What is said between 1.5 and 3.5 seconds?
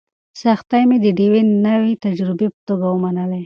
نوې تجربې په توګه ومنلې.